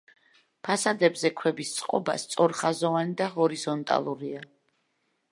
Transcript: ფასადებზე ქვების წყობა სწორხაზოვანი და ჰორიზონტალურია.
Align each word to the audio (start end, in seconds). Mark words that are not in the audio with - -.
ფასადებზე 0.67 1.29
ქვების 1.41 1.73
წყობა 1.75 2.15
სწორხაზოვანი 2.23 3.13
და 3.19 3.27
ჰორიზონტალურია. 3.35 4.41